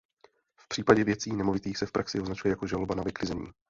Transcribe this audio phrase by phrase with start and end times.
[0.59, 3.51] V případě věcí nemovitých se v praxi označuje jako žaloba na vyklizení.